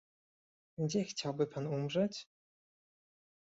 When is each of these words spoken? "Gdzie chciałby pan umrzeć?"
"Gdzie 0.77 1.03
chciałby 1.03 1.47
pan 1.47 1.67
umrzeć?" 1.67 2.27